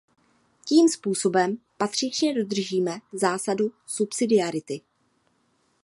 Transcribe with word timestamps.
Tím 0.67 0.89
způsobem 0.89 1.57
patřičně 1.77 2.33
dodržíme 2.33 2.91
zásadu 3.13 3.71
subsidiarity. 3.85 4.81